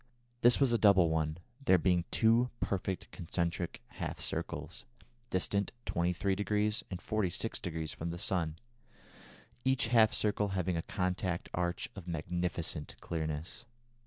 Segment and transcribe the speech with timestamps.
[0.41, 4.83] This was a double one, there being two perfect concentric half circles,
[5.29, 8.57] distant 23° and 46° from the sun,
[9.63, 13.65] each half circle having a contact arch of magnificent clearness.